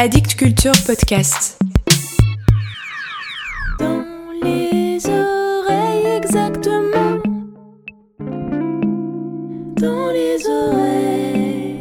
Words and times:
Addict 0.00 0.36
Culture 0.36 0.74
Podcast. 0.86 1.58
Dans 3.80 4.04
les 4.44 5.04
oreilles 5.04 6.06
exactement. 6.16 7.18
Dans 9.74 10.12
les 10.12 10.46
oreilles. 10.46 11.80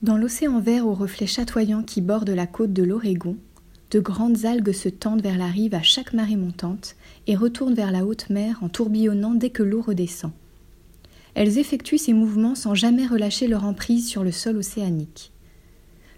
Dans 0.00 0.16
l'océan 0.16 0.58
vert 0.58 0.86
aux 0.86 0.94
reflets 0.94 1.26
chatoyants 1.26 1.82
qui 1.82 2.00
borde 2.00 2.30
la 2.30 2.46
côte 2.46 2.72
de 2.72 2.82
l'Oregon, 2.82 3.36
de 3.90 4.00
grandes 4.00 4.46
algues 4.46 4.72
se 4.72 4.88
tendent 4.88 5.20
vers 5.20 5.36
la 5.36 5.48
rive 5.48 5.74
à 5.74 5.82
chaque 5.82 6.14
marée 6.14 6.36
montante 6.36 6.96
et 7.26 7.36
retournent 7.36 7.74
vers 7.74 7.92
la 7.92 8.06
haute 8.06 8.30
mer 8.30 8.60
en 8.62 8.70
tourbillonnant 8.70 9.34
dès 9.34 9.50
que 9.50 9.62
l'eau 9.62 9.82
redescend. 9.82 10.32
Elles 11.40 11.56
effectuent 11.56 11.96
ces 11.96 12.12
mouvements 12.12 12.54
sans 12.54 12.74
jamais 12.74 13.06
relâcher 13.06 13.48
leur 13.48 13.64
emprise 13.64 14.06
sur 14.06 14.22
le 14.22 14.30
sol 14.30 14.58
océanique. 14.58 15.32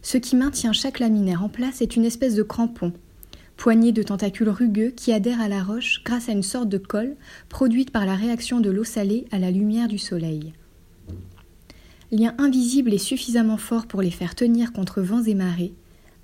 Ce 0.02 0.18
qui 0.18 0.34
maintient 0.34 0.72
chaque 0.72 0.98
laminaire 0.98 1.44
en 1.44 1.48
place 1.48 1.80
est 1.80 1.94
une 1.94 2.04
espèce 2.04 2.34
de 2.34 2.42
crampon, 2.42 2.92
poignée 3.56 3.92
de 3.92 4.02
tentacules 4.02 4.48
rugueux 4.48 4.90
qui 4.90 5.12
adhèrent 5.12 5.40
à 5.40 5.46
la 5.46 5.62
roche 5.62 6.02
grâce 6.04 6.28
à 6.28 6.32
une 6.32 6.42
sorte 6.42 6.68
de 6.68 6.76
colle 6.76 7.14
produite 7.48 7.92
par 7.92 8.04
la 8.04 8.16
réaction 8.16 8.58
de 8.58 8.68
l'eau 8.68 8.82
salée 8.82 9.26
à 9.30 9.38
la 9.38 9.52
lumière 9.52 9.86
du 9.86 9.96
soleil. 9.96 10.54
Lien 12.10 12.34
invisible 12.38 12.92
et 12.92 12.98
suffisamment 12.98 13.58
fort 13.58 13.86
pour 13.86 14.02
les 14.02 14.10
faire 14.10 14.34
tenir 14.34 14.72
contre 14.72 15.02
vents 15.02 15.22
et 15.22 15.36
marées, 15.36 15.72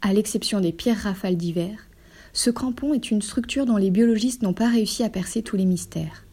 à 0.02 0.12
l'exception 0.12 0.58
des 0.60 0.72
pires 0.72 0.96
rafales 0.96 1.36
d'hiver, 1.36 1.86
ce 2.32 2.50
crampon 2.50 2.94
est 2.94 3.12
une 3.12 3.22
structure 3.22 3.64
dont 3.64 3.76
les 3.76 3.92
biologistes 3.92 4.42
n'ont 4.42 4.54
pas 4.54 4.68
réussi 4.68 5.04
à 5.04 5.08
percer 5.08 5.42
tous 5.42 5.54
les 5.54 5.66
mystères. 5.66 6.24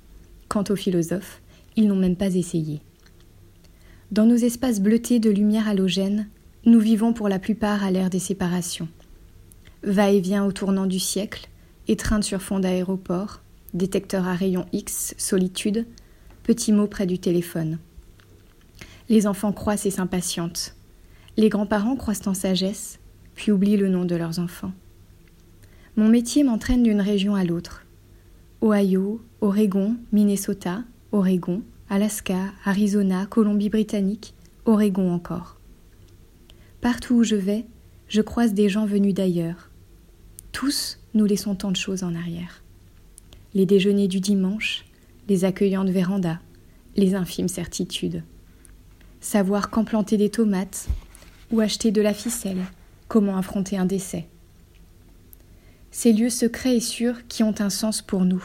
Quant 0.50 0.63
aux 0.70 0.75
philosophes, 0.75 1.44
ils 1.75 1.88
n'ont 1.88 1.95
même 1.95 2.15
pas 2.15 2.35
essayé. 2.35 2.81
Dans 4.11 4.25
nos 4.25 4.35
espaces 4.35 4.79
bleutés 4.79 5.20
de 5.20 5.29
lumière 5.29 5.67
halogène, 5.67 6.27
nous 6.66 6.80
vivons 6.80 7.13
pour 7.13 7.30
la 7.30 7.39
plupart 7.39 7.83
à 7.83 7.91
l'ère 7.91 8.09
des 8.09 8.19
séparations. 8.19 8.88
Va-et-vient 9.83 10.45
au 10.45 10.52
tournant 10.52 10.85
du 10.85 11.00
siècle, 11.00 11.50
étreinte 11.88 12.23
sur 12.23 12.41
fond 12.41 12.59
d'aéroport, 12.59 13.41
détecteur 13.73 14.27
à 14.27 14.33
rayons 14.33 14.66
X, 14.73 15.13
solitude, 15.17 15.85
petits 16.44 16.72
mots 16.72 16.88
près 16.88 17.05
du 17.05 17.19
téléphone. 17.19 17.78
Les 19.09 19.28
enfants 19.28 19.52
croissent 19.52 19.85
et 19.85 19.91
s'impatientent. 19.91 20.75
Les 21.38 21.50
grands-parents 21.50 21.95
croissent 21.95 22.28
en 22.28 22.33
sagesse, 22.33 23.00
puis 23.35 23.52
oublient 23.52 23.78
le 23.78 23.89
nom 23.89 24.05
de 24.05 24.16
leurs 24.16 24.39
enfants. 24.39 24.72
Mon 25.97 26.07
métier 26.07 26.44
m'entraîne 26.44 26.83
d'une 26.83 27.02
région 27.02 27.35
à 27.35 27.44
l'autre. 27.44 27.85
Ohio, 28.61 29.22
Oregon, 29.41 29.97
Minnesota, 30.11 30.83
Oregon, 31.11 31.61
Alaska, 31.89 32.52
Arizona, 32.66 33.25
Colombie-Britannique, 33.25 34.34
Oregon 34.66 35.12
encore. 35.14 35.58
Partout 36.81 37.16
où 37.16 37.23
je 37.23 37.36
vais, 37.36 37.66
je 38.08 38.22
croise 38.22 38.53
des 38.53 38.70
gens 38.70 38.86
venus 38.86 39.14
d'ailleurs. 39.14 39.70
Tous 40.52 41.00
nous 41.14 41.25
laissons 41.25 41.56
tant 41.56 41.72
de 41.72 41.78
choses 41.78 42.03
en 42.03 42.16
arrière. 42.16 42.64
Les 43.53 43.66
déjeuners 43.66 44.08
du 44.08 44.20
dimanche, 44.20 44.86
les 45.28 45.45
accueillantes 45.45 45.89
vérandas, 45.89 46.39
les 46.95 47.16
infimes 47.16 47.47
certitudes. 47.47 48.23
Savoir 49.22 49.69
quand 49.69 49.86
planter 49.86 50.17
des 50.17 50.30
tomates, 50.30 50.88
ou 51.52 51.59
acheter 51.59 51.92
de 51.92 52.02
la 52.02 52.14
ficelle, 52.14 52.64
comment 53.08 53.38
affronter 53.38 53.78
un 53.78 53.86
décès. 53.86 54.28
Ces 55.92 56.12
lieux 56.12 56.30
secrets 56.30 56.78
et 56.78 56.81
sûrs 56.81 57.28
qui 57.28 57.44
ont 57.44 57.56
un 57.59 57.69
sens 57.69 58.02
pour 58.02 58.25
nous. 58.25 58.44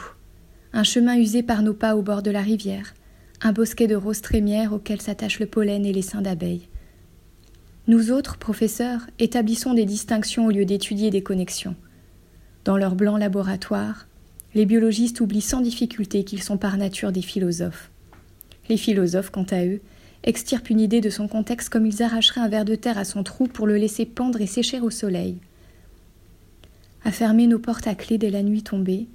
Un 0.73 0.83
chemin 0.83 1.17
usé 1.17 1.43
par 1.43 1.63
nos 1.63 1.73
pas 1.73 1.95
au 1.95 2.01
bord 2.01 2.21
de 2.21 2.31
la 2.31 2.41
rivière, 2.41 2.93
un 3.41 3.51
bosquet 3.51 3.87
de 3.87 3.95
roses 3.95 4.21
trémières 4.21 4.71
auquel 4.71 5.01
s'attachent 5.01 5.39
le 5.39 5.45
pollen 5.45 5.85
et 5.85 5.91
les 5.91 6.01
seins 6.01 6.21
d'abeilles. 6.21 6.67
Nous 7.87 8.11
autres, 8.11 8.37
professeurs, 8.37 9.01
établissons 9.19 9.73
des 9.73 9.85
distinctions 9.85 10.45
au 10.45 10.51
lieu 10.51 10.65
d'étudier 10.65 11.09
des 11.09 11.23
connexions. 11.23 11.75
Dans 12.63 12.77
leur 12.77 12.95
blanc 12.95 13.17
laboratoire, 13.17 14.07
les 14.53 14.65
biologistes 14.65 15.19
oublient 15.19 15.41
sans 15.41 15.61
difficulté 15.61 16.23
qu'ils 16.23 16.43
sont 16.43 16.57
par 16.57 16.77
nature 16.77 17.11
des 17.11 17.21
philosophes. 17.21 17.89
Les 18.69 18.77
philosophes, 18.77 19.31
quant 19.31 19.45
à 19.51 19.65
eux, 19.65 19.81
extirpent 20.23 20.69
une 20.69 20.79
idée 20.79 21.01
de 21.01 21.09
son 21.09 21.27
contexte 21.27 21.69
comme 21.69 21.85
ils 21.85 22.03
arracheraient 22.03 22.41
un 22.41 22.47
ver 22.47 22.63
de 22.63 22.75
terre 22.75 22.97
à 22.97 23.05
son 23.05 23.23
trou 23.23 23.47
pour 23.47 23.65
le 23.67 23.77
laisser 23.77 24.05
pendre 24.05 24.39
et 24.39 24.47
sécher 24.47 24.79
au 24.79 24.89
soleil. 24.89 25.37
À 27.03 27.11
fermer 27.11 27.47
nos 27.47 27.59
portes 27.59 27.87
à 27.87 27.95
clé 27.95 28.17
dès 28.17 28.29
la 28.29 28.43
nuit 28.43 28.61
tombée, 28.61 29.07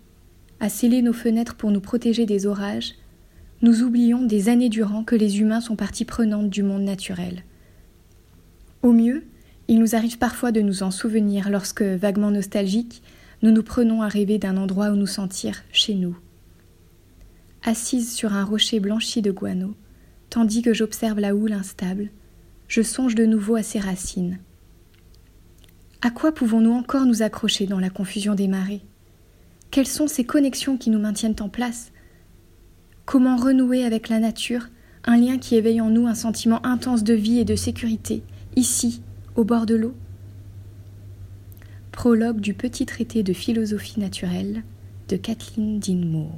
à 0.60 0.68
sceller 0.68 1.02
nos 1.02 1.12
fenêtres 1.12 1.54
pour 1.54 1.70
nous 1.70 1.80
protéger 1.80 2.26
des 2.26 2.46
orages, 2.46 2.94
nous 3.62 3.82
oublions 3.82 4.22
des 4.22 4.48
années 4.48 4.68
durant 4.68 5.04
que 5.04 5.16
les 5.16 5.40
humains 5.40 5.60
sont 5.60 5.76
partie 5.76 6.04
prenante 6.04 6.50
du 6.50 6.62
monde 6.62 6.82
naturel. 6.82 7.44
Au 8.82 8.92
mieux, 8.92 9.24
il 9.68 9.78
nous 9.78 9.94
arrive 9.94 10.18
parfois 10.18 10.52
de 10.52 10.60
nous 10.60 10.82
en 10.82 10.90
souvenir 10.90 11.50
lorsque, 11.50 11.82
vaguement 11.82 12.30
nostalgiques, 12.30 13.02
nous 13.42 13.50
nous 13.50 13.62
prenons 13.62 14.02
à 14.02 14.08
rêver 14.08 14.38
d'un 14.38 14.56
endroit 14.56 14.90
où 14.90 14.96
nous 14.96 15.06
sentir 15.06 15.62
chez 15.72 15.94
nous. 15.94 16.16
Assise 17.64 18.14
sur 18.14 18.32
un 18.32 18.44
rocher 18.44 18.78
blanchi 18.78 19.22
de 19.22 19.32
guano, 19.32 19.74
tandis 20.30 20.62
que 20.62 20.72
j'observe 20.72 21.18
la 21.18 21.34
houle 21.34 21.52
instable, 21.52 22.10
je 22.68 22.82
songe 22.82 23.14
de 23.14 23.26
nouveau 23.26 23.56
à 23.56 23.62
ses 23.62 23.80
racines. 23.80 24.38
À 26.02 26.10
quoi 26.10 26.32
pouvons-nous 26.32 26.72
encore 26.72 27.06
nous 27.06 27.22
accrocher 27.22 27.66
dans 27.66 27.80
la 27.80 27.90
confusion 27.90 28.34
des 28.34 28.48
marées? 28.48 28.82
Quelles 29.70 29.86
sont 29.86 30.06
ces 30.06 30.24
connexions 30.24 30.76
qui 30.76 30.90
nous 30.90 30.98
maintiennent 30.98 31.36
en 31.40 31.48
place? 31.48 31.92
Comment 33.04 33.36
renouer 33.36 33.84
avec 33.84 34.08
la 34.08 34.18
nature 34.18 34.68
un 35.04 35.16
lien 35.16 35.38
qui 35.38 35.54
éveille 35.54 35.80
en 35.80 35.90
nous 35.90 36.06
un 36.06 36.14
sentiment 36.14 36.64
intense 36.66 37.04
de 37.04 37.14
vie 37.14 37.38
et 37.38 37.44
de 37.44 37.54
sécurité, 37.54 38.22
ici, 38.56 39.02
au 39.36 39.44
bord 39.44 39.66
de 39.66 39.76
l'eau? 39.76 39.94
Prologue 41.92 42.40
du 42.40 42.54
petit 42.54 42.86
traité 42.86 43.22
de 43.22 43.32
philosophie 43.32 44.00
naturelle 44.00 44.64
de 45.08 45.16
Kathleen 45.16 45.78
Dean. 45.78 46.28